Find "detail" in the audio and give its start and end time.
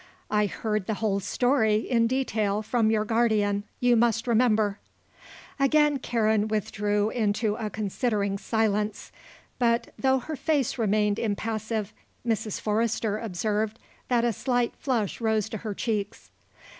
2.07-2.63